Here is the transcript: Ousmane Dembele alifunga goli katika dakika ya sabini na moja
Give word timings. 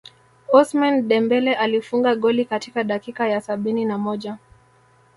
Ousmane 0.53 1.01
Dembele 1.03 1.55
alifunga 1.55 2.15
goli 2.15 2.45
katika 2.45 2.83
dakika 2.83 3.27
ya 3.27 3.41
sabini 3.41 3.85
na 3.85 3.97
moja 3.97 4.37